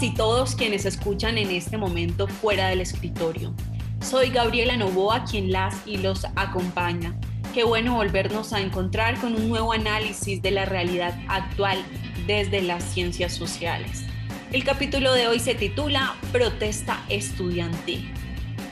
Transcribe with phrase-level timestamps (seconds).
[0.00, 3.52] todas y todos quienes escuchan en este momento fuera del escritorio.
[4.00, 7.14] Soy Gabriela Novoa quien las y los acompaña.
[7.52, 11.78] Qué bueno volvernos a encontrar con un nuevo análisis de la realidad actual
[12.26, 14.04] desde las ciencias sociales.
[14.52, 18.10] El capítulo de hoy se titula Protesta estudiantil.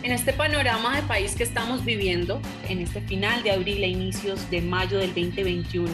[0.03, 4.49] En este panorama de país que estamos viviendo, en este final de abril e inicios
[4.51, 5.89] de mayo del 2021,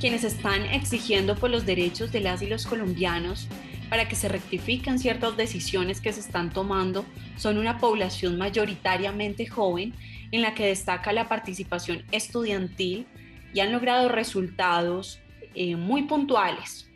[0.00, 3.48] quienes están exigiendo por los derechos de las y los colombianos
[3.88, 7.04] para que se rectifiquen ciertas decisiones que se están tomando
[7.36, 9.94] son una población mayoritariamente joven
[10.32, 13.06] en la que destaca la participación estudiantil
[13.52, 15.20] y han logrado resultados
[15.54, 16.90] eh, muy puntuales.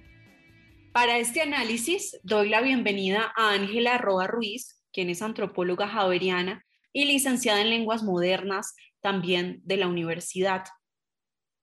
[0.93, 7.05] Para este análisis doy la bienvenida a Ángela Roa Ruiz, quien es antropóloga javeriana y
[7.05, 10.65] licenciada en lenguas modernas también de la universidad.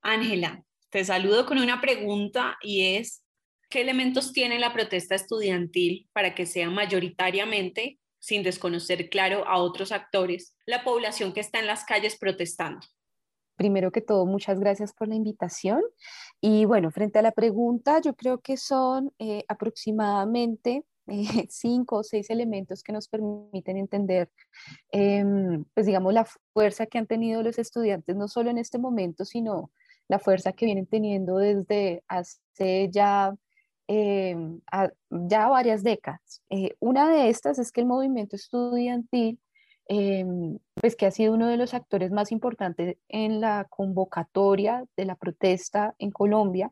[0.01, 3.24] Ángela, te saludo con una pregunta y es,
[3.75, 9.91] ¿Qué elementos tiene la protesta estudiantil para que sea mayoritariamente, sin desconocer claro a otros
[9.91, 12.79] actores, la población que está en las calles protestando?
[13.57, 15.81] Primero que todo, muchas gracias por la invitación.
[16.39, 22.03] Y bueno, frente a la pregunta, yo creo que son eh, aproximadamente eh, cinco o
[22.03, 24.31] seis elementos que nos permiten entender,
[24.93, 29.25] em, pues digamos, la fuerza que han tenido los estudiantes, no solo en este momento,
[29.25, 29.73] sino
[30.07, 33.35] la fuerza que vienen teniendo desde hace ya
[33.87, 34.61] Em,
[35.11, 36.41] ya varias décadas.
[36.49, 39.39] Eh, una de estas es que el movimiento estudiantil,
[39.87, 45.05] em, pues que ha sido uno de los actores más importantes en la convocatoria de
[45.05, 46.71] la protesta en Colombia,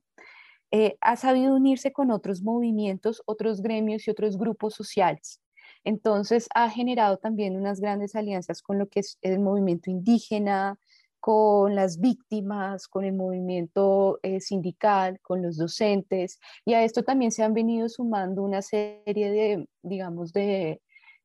[0.72, 5.39] eh, ha sabido unirse con otros movimientos, otros gremios y otros grupos sociales.
[5.84, 10.80] Entonces ha generado también unas grandes alianzas con lo que es el movimiento indígena,
[11.24, 17.32] con las víctimas, con el movimiento eh, sindical, con los docentes, y a esto también
[17.32, 20.81] se han venido sumando una serie de, digamos, de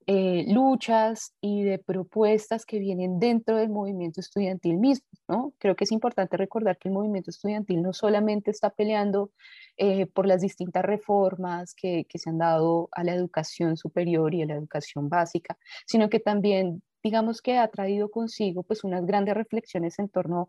[0.07, 5.53] eh, luchas y de propuestas que vienen dentro del movimiento estudiantil mismo, ¿no?
[5.59, 9.33] Creo que es importante recordar que el movimiento estudiantil no solamente está peleando
[9.79, 14.43] eh, por las distintas reformas que, que se han dado a la educación superior y
[14.43, 19.35] a la educación básica, sino que también digamos que ha traído consigo pues unas grandes
[19.35, 20.49] reflexiones en torno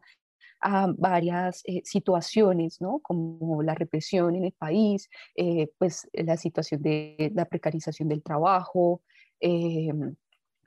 [0.61, 2.99] a varias eh, situaciones, ¿no?
[2.99, 9.01] Como la represión en el país, eh, pues la situación de la precarización del trabajo,
[9.39, 9.91] eh,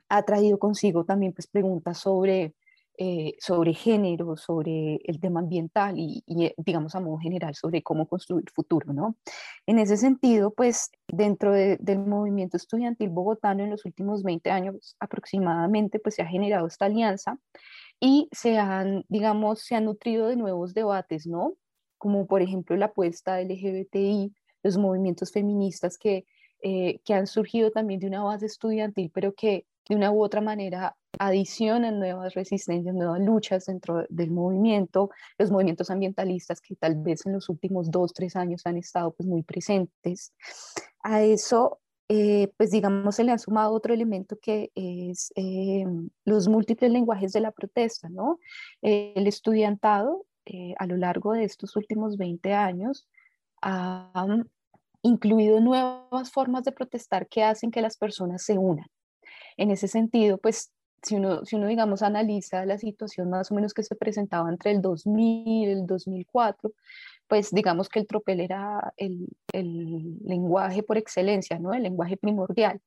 [0.09, 2.53] ha traído consigo también pues preguntas sobre
[2.97, 8.07] eh, sobre género, sobre el tema ambiental y, eh, digamos a modo general sobre cómo
[8.07, 9.15] construir futuro, ¿no?
[9.65, 15.99] En ese sentido, pues dentro del movimiento estudiantil bogotano en los últimos 20 años aproximadamente,
[15.99, 17.39] pues se ha generado esta alianza
[17.99, 21.53] y se han, digamos, se han nutrido de nuevos debates, ¿no?
[21.97, 26.25] Como por ejemplo la apuesta LGBTI, los movimientos feministas que,
[26.63, 30.41] eh, que han surgido también de una base estudiantil, pero que de una u otra
[30.41, 37.25] manera adicionan nuevas resistencias, nuevas luchas dentro del movimiento, los movimientos ambientalistas que tal vez
[37.25, 40.33] en los últimos dos, tres años han estado pues muy presentes.
[41.03, 41.79] A eso,
[42.09, 45.85] eh, pues digamos, se le ha sumado otro elemento que es eh,
[46.25, 48.39] los múltiples lenguajes de la protesta, ¿no?
[48.81, 53.07] el estudiantado eh, a lo largo de estos últimos 20 años
[53.61, 54.25] ha
[55.03, 58.87] incluido nuevas formas de protestar que hacen que las personas se unan.
[59.57, 60.71] En ese sentido, pues
[61.03, 64.71] si uno, si uno, digamos, analiza la situación más o menos que se presentaba entre
[64.71, 66.71] el 2000 y el 2004,
[67.27, 71.73] pues digamos que el tropel era el, el, lenguaje por excelencia, ¿no?
[71.73, 72.81] El lenguaje primordial.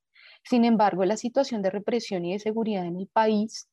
[0.45, 3.69] Sin embargo, la situación de represión y de seguridad en el país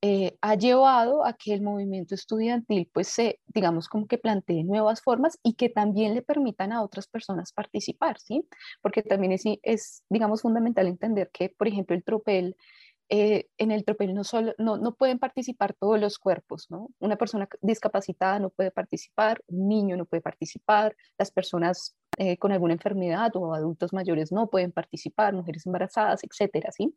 [0.00, 5.02] eh, ha llevado a que el movimiento estudiantil, pues, se, digamos, como que plantee nuevas
[5.02, 8.46] formas y que también le permitan a otras personas participar, ¿sí?
[8.80, 12.56] Porque también es, es digamos, fundamental entender que, por ejemplo, el tropel
[13.10, 16.90] eh, en el tropel no, solo, no, no, pueden participar todos los cuerpos, ¿no?
[16.98, 22.52] Una persona discapacitada no puede participar, un niño no puede participar, las personas eh, con
[22.52, 26.94] alguna enfermedad o adultos mayores no pueden participar, mujeres embarazadas, etcétera, ¿sí?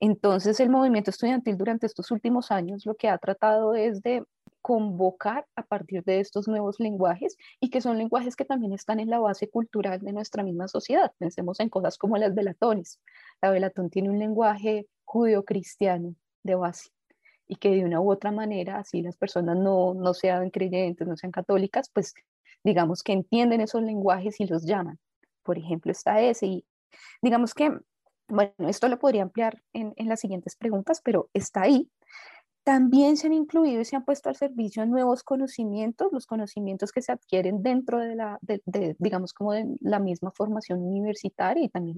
[0.00, 4.24] Entonces, el movimiento estudiantil durante estos últimos años lo que ha tratado es de
[4.60, 9.10] convocar a partir de estos nuevos lenguajes y que son lenguajes que también están en
[9.10, 11.12] la base cultural de nuestra misma sociedad.
[11.18, 12.98] Pensemos en cosas como las velatones.
[13.40, 16.90] La velatón tiene un lenguaje judío-cristiano de base
[17.46, 21.16] y que de una u otra manera, si las personas no, no sean creyentes, no
[21.16, 22.12] sean católicas, pues
[22.64, 24.98] digamos que entienden esos lenguajes y los llaman.
[25.44, 26.66] Por ejemplo, está ese y
[27.22, 27.70] digamos que,
[28.28, 31.90] bueno, esto lo podría ampliar en, en las siguientes preguntas, pero está ahí.
[32.64, 37.00] también se han incluido y se han puesto al servicio nuevos conocimientos, los conocimientos que
[37.00, 38.40] se adquieren dentro de la,
[38.98, 41.96] digamos, como de la misma formación universitaria y también,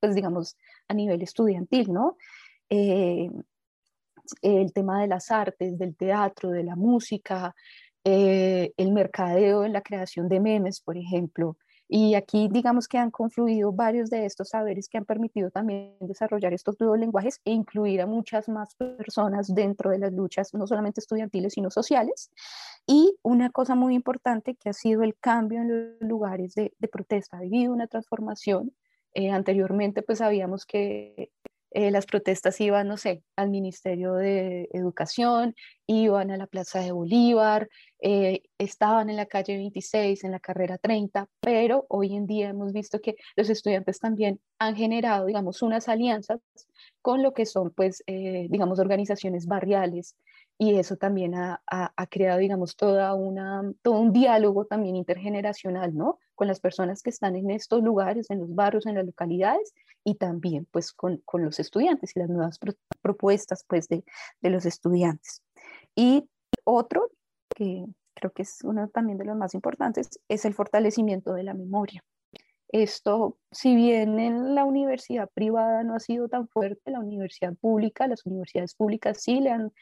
[0.00, 0.56] pues, digamos,
[0.88, 2.16] a nivel estudiantil, ¿no?
[2.70, 3.30] Eh,
[4.42, 7.54] el tema de las artes, del teatro, de la música,
[8.04, 11.56] eh, el mercadeo en la creación de memes, por ejemplo,
[11.88, 16.54] y aquí digamos que han confluido varios de estos saberes que han permitido también desarrollar
[16.54, 21.00] estos nuevos lenguajes e incluir a muchas más personas dentro de las luchas, no solamente
[21.00, 22.30] estudiantiles, sino sociales.
[22.86, 27.36] Y una cosa muy importante que ha sido el cambio en los lugares de, protesta.
[27.36, 28.72] Ha habido una transformación.
[29.14, 31.30] Eh, anteriormente pues sabíamos que
[31.74, 35.54] eh, las protestas iban, no sé, al Ministerio de Educación,
[35.88, 37.68] iban a la Plaza de Bolívar,
[38.00, 42.72] eh, estaban en la calle 26, en la carrera 30, pero hoy en día hemos
[42.72, 46.40] visto que los estudiantes también han generado, digamos, unas alianzas
[47.02, 50.16] con lo que son, pues, eh, digamos, organizaciones barriales
[50.58, 51.60] y eso también ha,
[52.10, 56.18] creado, digamos, toda una, todo un diálogo también intergeneracional, ¿no?
[56.34, 59.74] Con las personas que están en estos lugares, en los barrios, en las localidades
[60.04, 62.58] y también, pues, con, con los estudiantes y las nuevas
[63.02, 64.04] propuestas, pues, de,
[64.40, 65.42] de, los estudiantes.
[65.96, 66.28] Y
[66.64, 67.10] otro,
[67.54, 71.54] que creo que es uno también de los más importantes, es el fortalecimiento de la
[71.54, 72.04] memoria.
[72.74, 78.08] Esto, si bien en la universidad privada no ha sido tan fuerte, la universidad pública,
[78.08, 79.72] las universidades públicas sí le han,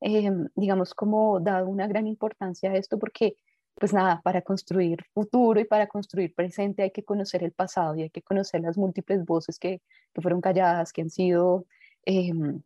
[0.00, 3.36] em, digamos, como dado una gran importancia a esto porque,
[3.74, 8.02] pues nada, para construir futuro y para construir presente hay que conocer el pasado y
[8.02, 9.80] hay que conocer las múltiples voces que,
[10.12, 11.64] que fueron calladas, que han sido,
[12.04, 12.62] em,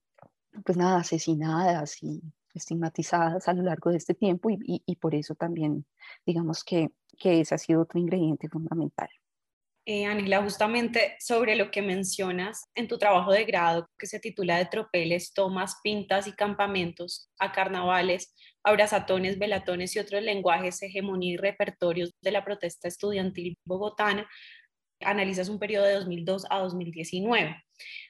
[0.64, 2.22] pues nada, asesinadas y
[2.54, 5.86] estigmatizadas a lo largo de este tiempo y, y, y por eso también,
[6.26, 9.08] digamos que, que ese ha sido otro ingrediente fundamental
[9.88, 14.66] eh, justamente sobre lo que mencionas en tu trabajo de grado que se titula de
[14.66, 18.34] tropeles, tomas, pintas y campamentos a carnavales,
[18.64, 24.28] abrazatones, velatones y otros lenguajes, hegemonía y repertorios de la protesta estudiantil bogotana,
[25.00, 27.62] analizas un periodo de 2002 a 2019.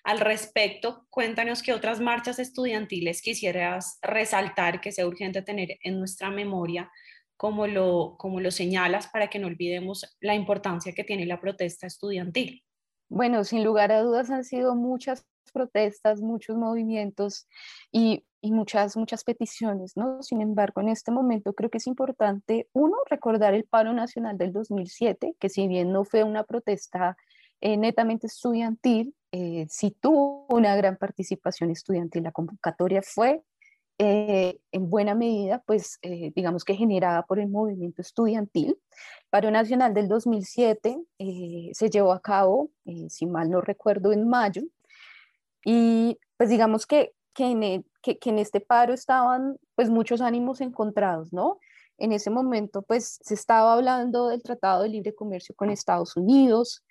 [0.04, 6.30] Al respecto, cuéntanos qué otras marchas estudiantiles quisieras resaltar que sea urgente tener en nuestra
[6.30, 6.90] memoria
[7.36, 11.86] como lo, como lo señalas para que no olvidemos la importancia que tiene la protesta
[11.86, 12.62] estudiantil.
[13.08, 17.46] Bueno, sin lugar a dudas han sido muchas protestas, muchos movimientos
[17.92, 20.22] y, y, muchas, muchas peticiones, ¿no?
[20.22, 24.52] Sin embargo, en este momento creo que es importante, uno, recordar el paro nacional del
[24.52, 27.16] 2007, que si bien no fue una protesta
[27.60, 32.22] eh, netamente estudiantil, eh, sí tuvo una gran participación estudiantil.
[32.22, 33.42] La convocatoria fue
[33.98, 38.78] eh, en buena medida, pues eh, digamos que generada por el movimiento estudiantil.
[39.30, 42.70] Paro Nacional del 2007 eh, se llevó a cabo,
[43.08, 44.62] si mal no recuerdo, en mayo,
[45.64, 50.60] y pues digamos que, que en, e, que, en, este paro estaban pues muchos ánimos
[50.60, 51.58] encontrados, ¿no?
[51.96, 56.84] En ese momento pues se estaba hablando del Tratado de Libre Comercio con Estados Unidos,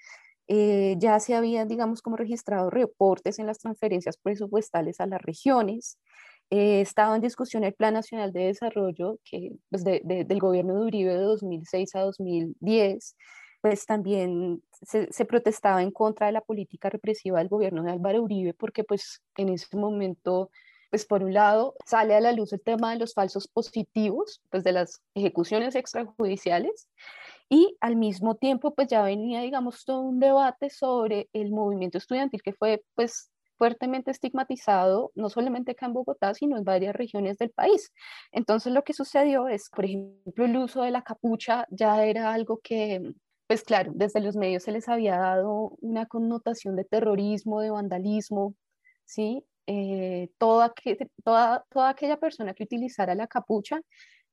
[0.48, 5.98] ya se habían, digamos, como registrado reportes en las transferencias presupuestales a las regiones,
[6.50, 11.14] eh, estaba en discusión el Plan Nacional de Desarrollo que, pues del gobierno de Uribe
[11.14, 13.16] de 2006 a 2010,
[13.62, 18.22] pues también se, se, protestaba en contra de la política represiva del gobierno de Álvaro
[18.22, 20.52] Uribe, porque pues en ese momento,
[20.92, 24.64] pues por un lado sale a la luz el tema de los falsos positivos, pues
[24.64, 26.88] de las ejecuciones extrajudiciales,
[27.50, 32.42] y al mismo tiempo pues ya venía, digamos, todo un debate sobre el movimiento estudiantil
[32.42, 37.52] que fue pues fuertemente estigmatizado, no solamente acá en Bogotá, sino en varias regiones del
[37.52, 37.92] país.
[38.32, 42.60] Entonces lo que sucedió es, por ejemplo, el uso de la capucha ya era algo
[42.64, 43.14] que,
[43.48, 48.56] pues claro, desde los medios se les había dado una connotación de terrorismo, de vandalismo,
[49.06, 49.44] ¿sí?
[49.68, 50.74] Eh, toda,
[51.24, 53.82] toda, toda aquella persona que utilizara la capucha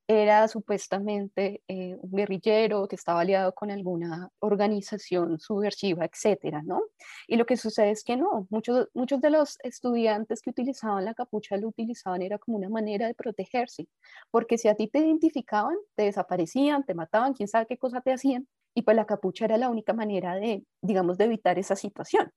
[0.08, 6.82] era supuestamente eh, un guerrillero que estaba aliado con alguna organización subversiva, etcétera, ¿no?
[7.26, 11.14] Y lo que sucede es que no, muchos, muchos de los estudiantes que utilizaban la
[11.14, 13.88] capucha lo utilizaban era como una manera de protegerse,
[14.30, 18.12] porque si a ti te identificaban, te desaparecían, te mataban, quién sabe qué cosa te
[18.12, 22.32] hacían, y pues la capucha era la única manera de, digamos, de evitar esa situación.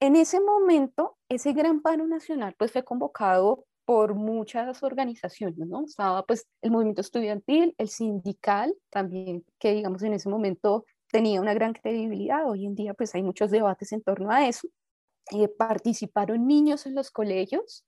[0.00, 5.84] En ese momento, ese gran paro nacional pues fue convocado por muchas organizaciones, ¿no?
[5.84, 11.54] Estaba pues el movimiento estudiantil, el sindical también, que digamos en ese momento tenía una
[11.54, 14.68] gran credibilidad, hoy en día pues hay muchos debates en torno a eso.
[15.32, 17.84] Eh, participaron niños en los colegios,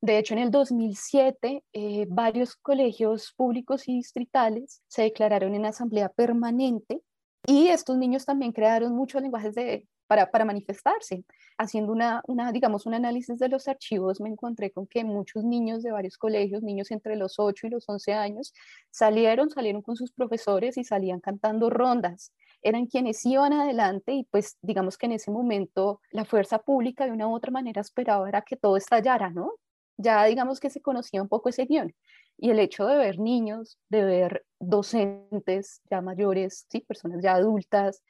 [0.00, 6.10] de hecho, en el 2007, eh, varios colegios públicos y distritales se declararon en asamblea
[6.10, 7.02] permanente
[7.44, 11.24] y estos niños también crearon muchos lenguajes de, para, manifestarse.
[11.56, 15.84] Haciendo una, una, digamos, un análisis de los archivos, me encontré con que muchos niños
[15.84, 18.52] de varios colegios, niños entre los 8 y los 11 años,
[18.90, 24.58] salieron, salieron con sus profesores y salían cantando rondas eran quienes iban adelante y pues
[24.60, 28.42] digamos que en ese momento la fuerza pública de una u otra manera esperaba era
[28.42, 29.54] que todo estallara, ¿no?
[29.96, 31.94] Ya digamos que se conocía un poco ese guion.
[32.36, 36.80] Y el hecho de ver niños, de ver docentes ya mayores, ¿sí?
[36.80, 38.02] personas ya adultas,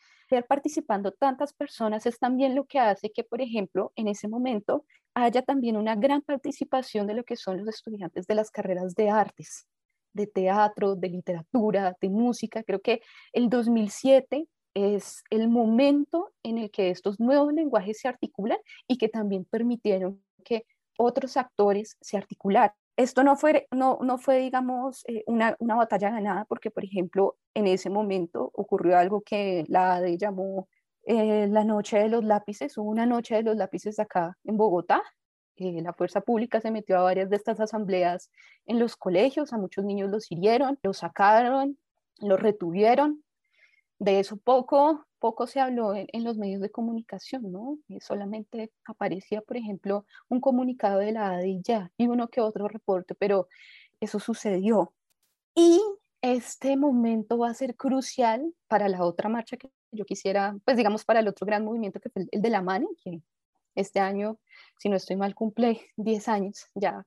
[0.48, 4.84] participando tantas personas es también lo que hace que, por ejemplo, en ese momento
[5.14, 9.10] haya también una gran participación de lo que son los estudiantes de las carreras de
[9.10, 9.66] artes,
[10.12, 12.62] de teatro, de literatura, de música.
[12.62, 18.58] Creo que el 2007 es el momento en el que estos nuevos lenguajes se articulan
[18.86, 20.64] y que también permitieron que
[20.96, 26.10] otros actores se articularan esto no fue, no, no fue digamos, eh, una, una, batalla
[26.10, 30.68] ganada, porque, por ejemplo, en ese momento ocurrió algo que la ADE llamó
[31.04, 32.76] eh, la noche de los lápices.
[32.76, 35.02] Hubo una noche de los lápices acá en Bogotá.
[35.56, 38.30] Eh, la fuerza pública se metió a varias de estas asambleas
[38.66, 41.78] en los colegios, a muchos niños los hirieron, los sacaron,
[42.18, 43.24] los retuvieron.
[43.98, 47.78] De eso poco, poco se habló en, los medios de comunicación, ¿no?
[47.88, 51.62] Y solamente aparecía, por ejemplo, un comunicado de la ADI
[51.96, 53.48] y uno que otro reporte, pero
[54.00, 54.92] eso sucedió.
[55.54, 55.80] Y
[56.22, 61.04] este momento va a ser crucial para la otra marcha que yo quisiera, pues digamos,
[61.04, 63.22] para el otro gran movimiento que fue el de la MANE, que
[63.74, 64.38] este año,
[64.78, 67.06] si no estoy mal, cumple 10 años ya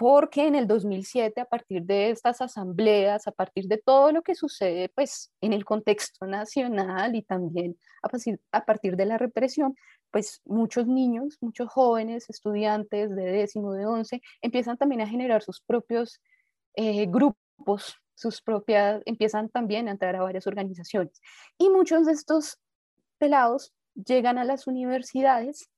[0.00, 4.34] porque en el 2007, a partir de estas asambleas, a partir de todo lo que
[4.34, 7.76] sucede pues, en el contexto nacional y también
[8.50, 9.76] a partir, de la represión,
[10.10, 15.60] pues muchos niños, muchos jóvenes, estudiantes de décimo, de once, empiezan también a generar sus
[15.60, 16.22] propios
[16.76, 21.20] eh, grupos, sus propias, empiezan también a entrar a varias organizaciones.
[21.58, 22.58] Y muchos de estos
[23.18, 25.68] pelados llegan a las universidades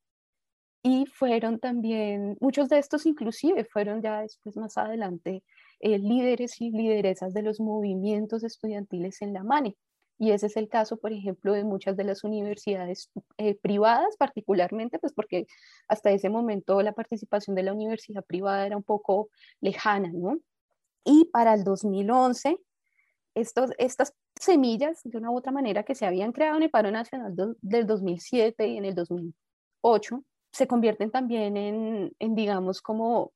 [0.82, 5.44] y fueron también, muchos de estos inclusive fueron ya después más adelante
[5.78, 9.76] eh, líderes y lideresas de los movimientos estudiantiles en la MANE.
[10.18, 14.98] Y ese es el caso, por ejemplo, de muchas de las universidades eh, privadas, particularmente,
[14.98, 15.46] pues porque
[15.88, 20.38] hasta ese momento la participación de la universidad privada era un poco lejana, ¿no?
[21.04, 22.56] Y para el 2011,
[23.34, 26.90] estos, estas semillas, de una u otra manera, que se habían creado en el paro
[26.90, 33.32] nacional del 2007 y en el 2008, se convierten también en, digamos, como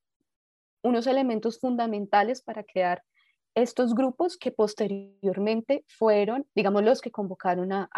[0.83, 3.03] unos elementos fundamentales para crear
[3.55, 7.89] estos grupos que posteriormente fueron, digamos, los que convocaron a,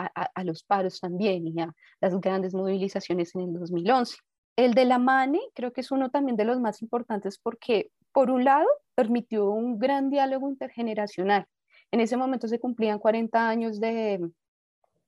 [0.44, 4.18] los paros también y a las grandes movilizaciones en el 2011.
[4.56, 8.30] El de la MANE creo que es uno también de los más importantes porque, por
[8.30, 11.46] un lado, permitió un gran diálogo intergeneracional.
[11.90, 14.30] En ese momento se cumplían 40 años de,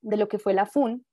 [0.02, 1.04] de lo que fue la FUN,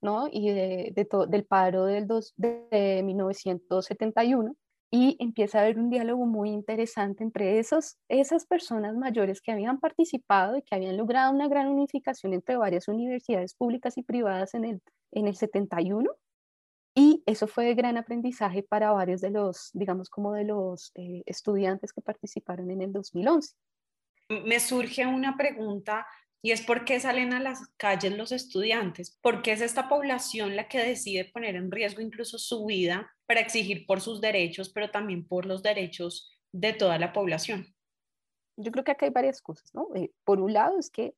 [0.00, 0.28] ¿no?
[0.30, 4.56] y de, del paro del dos, de 1971
[4.90, 9.80] y empieza a haber un diálogo muy interesante entre esos, esas personas mayores que habían
[9.80, 14.64] participado y que habían logrado una gran unificación entre varias universidades públicas y privadas en
[14.64, 16.10] el, en el 71
[16.94, 21.22] y eso fue de gran aprendizaje para varios de los, digamos, como de los eh,
[21.26, 23.54] estudiantes que participaron en el 2011.
[24.30, 26.06] Me surge una pregunta
[26.42, 30.68] y es por qué salen a las calles los estudiantes, porque es esta población la
[30.68, 35.26] que decide poner en riesgo incluso su vida para exigir por sus derechos, pero también
[35.26, 37.74] por los derechos de toda la población.
[38.56, 39.88] Yo creo que acá hay varias cosas, ¿no?
[39.94, 41.14] Eh, por un lado es que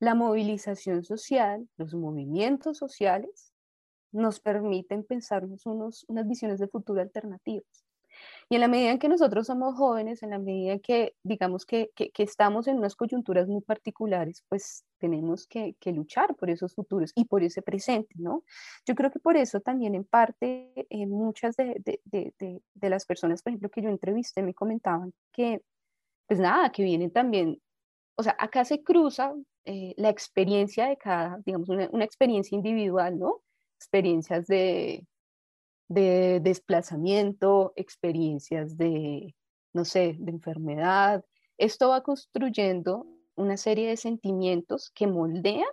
[0.00, 3.52] la movilización social, los movimientos sociales,
[4.12, 7.84] nos permiten pensarnos unos, unas visiones de futuro alternativas.
[8.48, 11.64] Y en la medida en que nosotros somos jóvenes, en la medida en que digamos
[11.64, 16.74] que, que, estamos en unas coyunturas muy particulares, pues tenemos que, que, luchar por esos
[16.74, 18.44] futuros y por ese presente, ¿no?
[18.86, 22.00] Yo creo que por eso también en parte eh, muchas de, de,
[22.38, 25.62] de, de, las personas, por ejemplo, que yo entrevisté me comentaban que,
[26.26, 27.60] pues nada, que vienen también,
[28.16, 33.18] o sea, acá se cruza eh, la experiencia de cada, digamos, una, una experiencia individual,
[33.18, 33.42] ¿no?
[33.78, 35.06] Experiencias de,
[35.88, 39.34] de desplazamiento, experiencias de,
[39.72, 41.24] no sé, de enfermedad.
[41.58, 45.66] Esto va construyendo una serie de sentimientos que moldean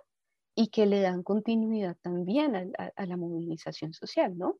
[0.54, 4.58] y que le dan continuidad también a, la movilización social, ¿no?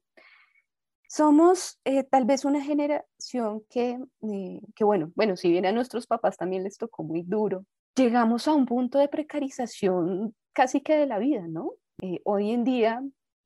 [1.07, 6.07] Somos eh, tal vez una generación que, eh, que, bueno, bueno, si bien a nuestros
[6.07, 11.07] papás también les tocó muy duro, llegamos a un punto de precarización casi que de
[11.07, 11.73] la vida, ¿no?
[12.01, 13.03] Eh, hoy en día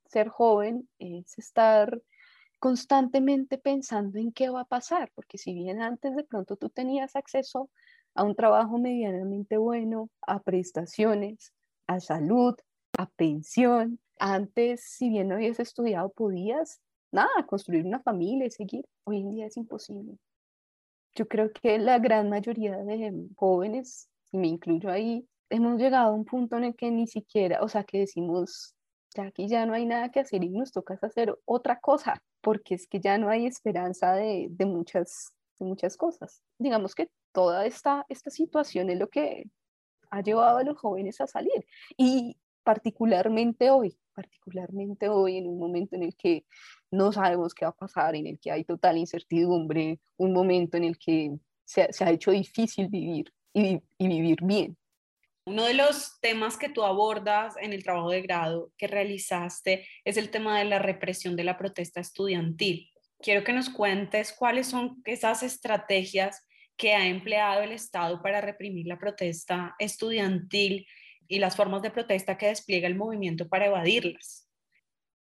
[0.08, 2.00] ser joven es estar
[2.58, 7.16] constantemente pensando en qué va a pasar, porque si bien antes de pronto tú tenías
[7.16, 7.70] acceso
[8.14, 11.52] a un trabajo medianamente bueno, a prestaciones,
[11.86, 12.54] a salud,
[12.98, 16.80] a pensión, Antes, si bien no habías estudiado, podías,
[17.12, 18.84] nada, construir una familia y seguir.
[19.04, 20.16] Hoy en día es imposible.
[21.14, 26.14] Yo creo que la gran mayoría de jóvenes, y me incluyo ahí, hemos llegado a
[26.14, 28.74] un punto en el que ni siquiera, o sea, que decimos,
[29.16, 32.74] ya aquí ya no hay nada que hacer y nos toca hacer otra cosa, porque
[32.74, 36.42] es que ya no hay esperanza de, de muchas, de muchas cosas.
[36.58, 39.50] Digamos que toda esta, esta situación es lo que
[40.10, 41.66] ha llevado a los jóvenes a salir.
[41.96, 46.44] Y particularmente hoy, particularmente hoy en un momento en el que
[46.90, 50.84] no sabemos qué va a pasar, en el que hay total incertidumbre, un momento en
[50.84, 54.76] el que se, se ha hecho difícil vivir y, y vivir bien.
[55.48, 60.16] Uno de los temas que tú abordas en el trabajo de grado que realizaste es
[60.16, 62.90] el tema de la represión de la protesta estudiantil.
[63.20, 66.44] Quiero que nos cuentes cuáles son esas estrategias
[66.76, 70.84] que ha empleado el Estado para reprimir la protesta estudiantil
[71.28, 74.50] y las formas de protesta que despliega el movimiento para evadirlas.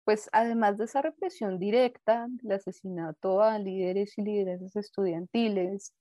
[0.06, 5.94] Pues además de esa represión directa, el asesinato a líderes y lideresas estudiantiles,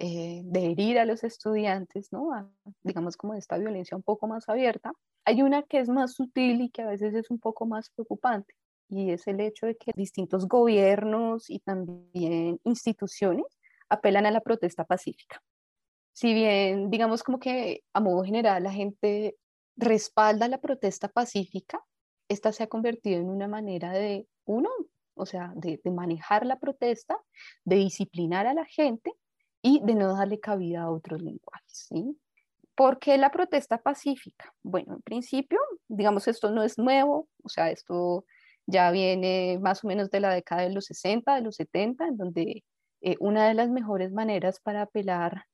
[0.00, 2.30] eh, de herir a los estudiantes, ¿no?
[2.84, 4.92] digamos como esta violencia un poco más abierta.
[5.24, 8.54] Hay una que es más sutil y que a veces es un poco más preocupante
[8.88, 13.46] y es el hecho de que distintos gobiernos y también instituciones
[13.88, 15.42] apelan a la protesta pacífica.
[16.12, 19.36] Si bien, digamos como que a modo general la gente
[19.76, 21.84] respalda la protesta pacífica,
[22.28, 24.68] esta se ha convertido en una manera de, uno,
[25.14, 27.18] o sea, de, de manejar la protesta,
[27.64, 29.12] de disciplinar a la gente
[29.62, 31.86] y de no darle cabida a otros lenguajes.
[31.88, 32.16] ¿sí?
[32.74, 34.54] ¿Por qué la protesta pacífica?
[34.62, 38.24] Bueno, en principio, digamos, esto no es nuevo, o sea, esto
[38.66, 42.16] ya viene más o menos de la década de los 60, de los 70, en
[42.16, 42.64] donde
[43.00, 45.44] eh, una de las mejores maneras para apelar,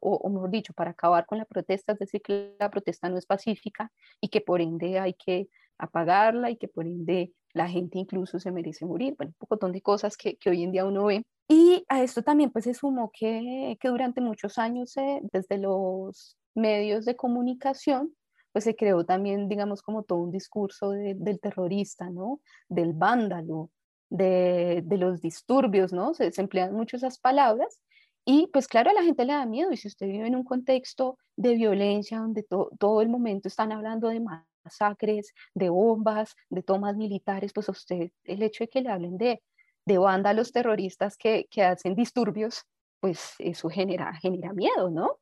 [0.00, 3.16] o, o, mejor dicho, para acabar con la protesta, es decir, que la protesta no
[3.16, 7.98] es pacífica y que por ende hay que apagarla y que por ende la gente
[7.98, 11.24] incluso se merece morir, bueno, un montón de cosas que hoy en día uno ve.
[11.48, 14.94] Y a esto también pues se sumó que, que durante muchos años,
[15.32, 18.14] desde los medios de comunicación,
[18.52, 22.40] pues se creó también, digamos, como todo un discurso del terrorista, ¿no?
[22.68, 23.70] Del vándalo,
[24.10, 26.14] de, de los disturbios, ¿no?
[26.14, 27.80] Se, emplean mucho esas palabras
[28.24, 30.44] y pues claro, a la gente le da miedo y si usted vive en un
[30.44, 32.44] contexto de violencia donde
[32.78, 38.10] todo el momento están hablando de masacres, de bombas, de tomas militares, pues a usted
[38.24, 39.42] el hecho de que le hablen de,
[39.88, 42.64] de vándalos terroristas que, que hacen disturbios,
[43.00, 45.18] pues eso genera, genera miedo, ¿no?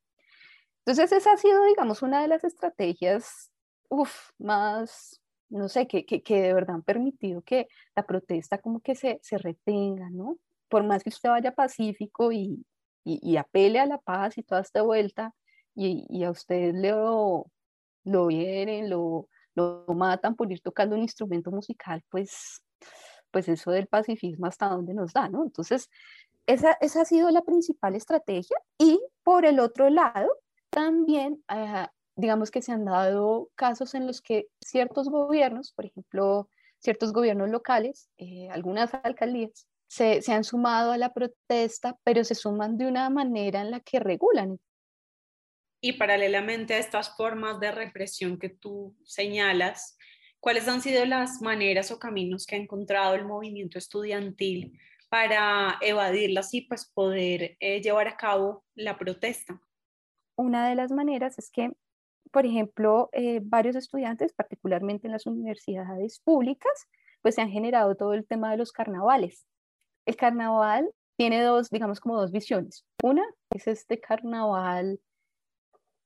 [0.84, 3.50] Entonces esa ha sido, digamos, una de las estrategias
[3.88, 8.80] uf, más, no sé, que, que, que, de verdad han permitido que la protesta como
[8.80, 10.38] que se, se retenga, ¿no?
[10.68, 12.66] Por más que usted vaya pacífico y,
[13.04, 15.32] y, y apele a la paz y toda esta vuelta,
[15.74, 17.46] y, y a usted lo,
[18.04, 22.62] lo hieren, lo, lo matan por ir tocando un instrumento musical, pues,
[23.36, 25.44] pues eso del pacifismo hasta dónde nos da, ¿no?
[25.44, 25.90] Entonces,
[26.46, 30.30] esa, esa ha sido la principal estrategia y por el otro lado,
[30.70, 36.48] también, uh, digamos que se han dado casos en los que ciertos gobiernos, por ejemplo,
[36.78, 42.34] ciertos gobiernos locales, eh, algunas alcaldías, se, se, han sumado a la protesta, pero se
[42.34, 44.58] suman de una manera en la que regulan.
[45.82, 49.95] Y paralelamente a estas formas de represión que tú señalas,
[50.40, 56.52] ¿cuáles han sido las maneras o caminos que ha encontrado el movimiento estudiantil para evadirlas
[56.54, 59.60] y pues poder eh, llevar a cabo la protesta?
[60.36, 61.72] Una de las maneras es que,
[62.30, 66.72] por ejemplo, eh, varios estudiantes, particularmente en las universidades públicas,
[67.22, 69.46] pues se han generado todo el tema de los carnavales.
[70.04, 72.84] El carnaval tiene dos, digamos, como dos visiones.
[73.02, 75.00] Una es este carnaval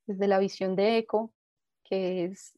[0.06, 1.32] desde la visión de ECO,
[1.84, 2.54] que es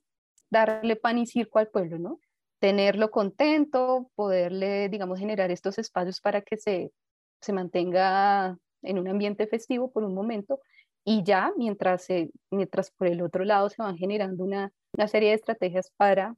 [0.53, 2.21] darle pan y circo al pueblo, ¿no?
[2.61, 6.93] Tenerlo contento, poderle, digamos, generar estos espacios para que se,
[7.41, 10.61] se mantenga en un ambiente festivo por un momento
[11.05, 15.31] y ya mientras, se, mientras por el otro lado se van generando una, una serie
[15.31, 16.37] de estrategias para,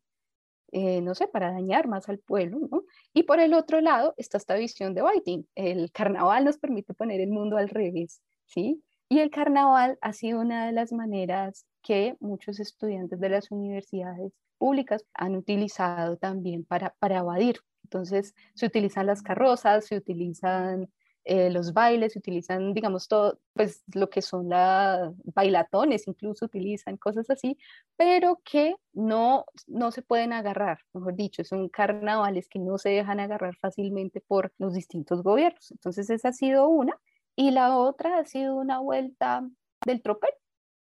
[0.70, 2.84] eh, no sé, para dañar más al pueblo, ¿no?
[3.12, 5.48] Y por el otro lado está esta visión de Whiting.
[5.56, 8.80] El carnaval nos permite poner el mundo al revés, ¿sí?
[9.08, 14.32] Y el carnaval ha sido una de las maneras que muchos estudiantes de las universidades
[14.58, 17.60] públicas han utilizado también para, para evadir.
[17.84, 20.90] Entonces, se utilizan las carrozas, se utilizan
[21.24, 26.96] eh, los bailes, se utilizan, digamos, todo, pues lo que son las bailatones, incluso utilizan
[26.96, 27.56] cosas así,
[27.96, 33.20] pero que no, no se pueden agarrar, mejor dicho, son carnavales que no se dejan
[33.20, 35.70] agarrar fácilmente por los distintos gobiernos.
[35.70, 36.98] Entonces, esa ha sido una.
[37.36, 39.48] Y la otra ha sido una vuelta
[39.86, 40.30] del tropel.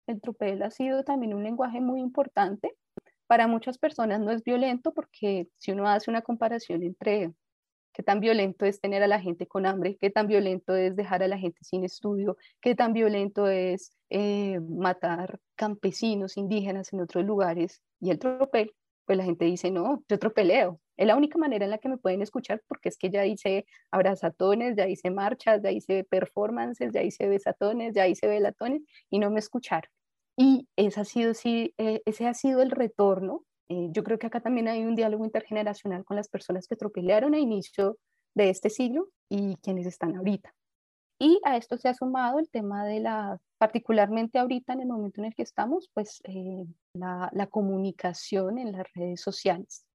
[0.07, 2.75] El tropel ha sido también un lenguaje muy importante.
[3.27, 7.31] Para muchas personas no es violento porque si uno hace una comparación entre
[7.93, 11.23] qué tan violento es tener a la gente con hambre, qué tan violento es dejar
[11.23, 17.25] a la gente sin estudio, qué tan violento es eh, matar campesinos, indígenas en otros
[17.25, 18.73] lugares y el tropel,
[19.05, 20.79] pues la gente dice, no, yo tropeleo.
[20.97, 23.65] Es la única manera en la que me pueden escuchar porque es que ya hice
[23.91, 29.31] abrazatones, ya hice marchas, ya hice performances, ya hice besatones, ya hice velatones y no
[29.31, 29.89] me escucharon.
[30.37, 34.27] Y ese ha sido, sí, eh, ese ha sido el retorno eh, yo creo que
[34.27, 37.97] acá también hay un diálogo intergeneracional con las personas que tropelearon a inicio
[38.35, 40.53] de este siglo y quienes están ahorita.
[41.19, 45.21] Y a esto se ha sumado el tema de la, particularmente ahorita en el momento
[45.21, 49.85] en el que estamos, pues eh, la, comunicación en las redes sociales,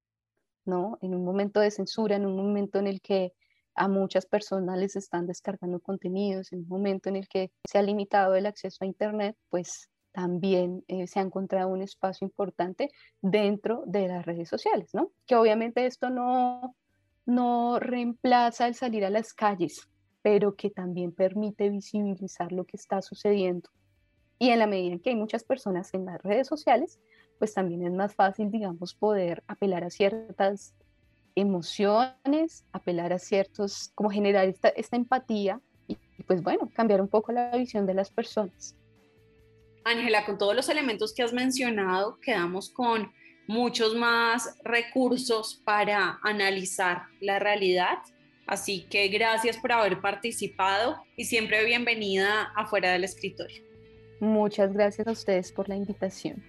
[0.64, 0.98] ¿no?
[1.02, 3.32] En un momento de censura, en un momento en el que
[3.74, 7.82] a muchas personas les están descargando contenidos, en un momento en el que se ha
[7.82, 13.82] limitado el acceso a Internet, pues también eh, se ha encontrado un espacio importante dentro
[13.84, 15.10] de las redes sociales, ¿no?
[15.26, 16.76] Que obviamente esto no,
[17.24, 19.88] no reemplaza el salir a las calles,
[20.26, 23.70] pero que también permite visibilizar lo que está sucediendo.
[24.40, 26.98] Y en la medida en que hay muchas personas en las redes sociales,
[27.38, 30.74] pues también es más fácil, digamos, poder apelar a ciertas
[31.36, 37.56] emociones, apelar a ciertos, como generar esta, empatía y pues bueno, cambiar un poco la
[37.56, 38.74] visión de las personas.
[39.84, 43.12] Ángela, con todos los elementos que has mencionado, quedamos con
[43.46, 47.98] muchos más recursos para analizar la realidad.
[48.46, 53.62] Así que gracias por haber participado y siempre bienvenida afuera del escritorio.
[54.20, 56.42] Muchas gracias a ustedes por la invitación.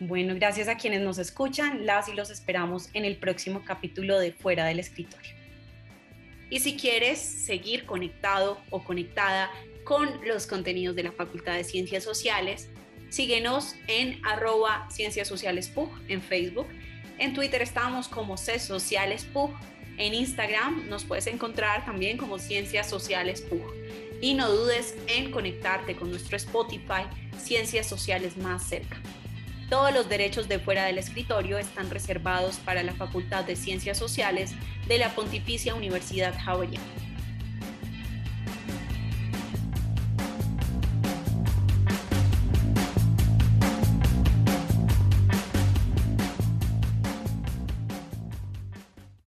[0.00, 4.32] Bueno, gracias a quienes nos escuchan, las y los esperamos en el próximo capítulo de
[4.32, 5.34] Fuera del Escritorio.
[6.48, 9.50] Y si quieres seguir conectado o conectada
[9.84, 12.68] con los contenidos de la Facultad de Ciencias Sociales.
[13.08, 16.68] Síguenos en arroba Ciencias Sociales PUG en Facebook.
[17.18, 19.50] En Twitter estamos como C Sociales PUG.
[20.00, 23.74] En Instagram nos puedes encontrar también como Ciencias Sociales PUG.
[24.22, 27.04] Y no dudes en conectarte con nuestro Spotify
[27.36, 28.96] Ciencias Sociales más cerca.
[29.68, 34.52] Todos los derechos de fuera del escritorio están reservados para la Facultad de Ciencias Sociales
[34.88, 36.99] de la Pontificia Universidad Javeriana.